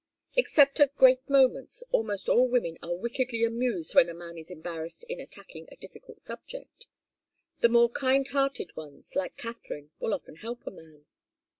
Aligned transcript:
Except 0.35 0.79
at 0.79 0.95
great 0.95 1.29
moments, 1.29 1.83
almost 1.91 2.27
all 2.27 2.47
women 2.49 2.75
are 2.81 2.95
wickedly 2.95 3.43
amused 3.43 3.93
when 3.93 4.09
a 4.09 4.15
man 4.15 4.35
is 4.35 4.49
embarrassed 4.49 5.03
in 5.07 5.19
attacking 5.19 5.67
a 5.71 5.75
difficult 5.75 6.19
subject. 6.19 6.87
The 7.59 7.69
more 7.69 7.87
kind 7.91 8.27
hearted 8.27 8.75
ones, 8.75 9.15
like 9.15 9.37
Katharine, 9.37 9.91
will 9.99 10.15
often 10.15 10.37
help 10.37 10.65
a 10.65 10.71
man. 10.71 11.05